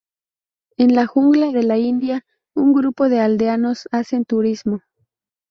[0.77, 4.81] En la jungla de la India, un grupo de aldeanos hacen turismo.